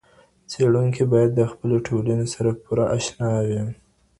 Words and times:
څېړونکی 0.51 1.03
باید 1.11 1.31
له 1.39 1.45
خپلي 1.51 1.77
ټولني 1.87 2.27
سره 2.33 2.49
پوره 2.63 2.85
اشنا 2.97 3.31
وي. 3.47 3.61